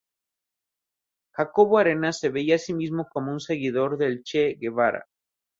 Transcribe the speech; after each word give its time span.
Jacobo 1.31 1.77
Arenas 1.77 2.17
se 2.17 2.29
veía 2.29 2.55
a 2.55 2.57
sí 2.57 2.73
mismo 2.73 3.07
como 3.07 3.31
un 3.31 3.39
seguidor 3.39 3.99
del 3.99 4.23
Che 4.23 4.55
Guevara. 4.59 5.07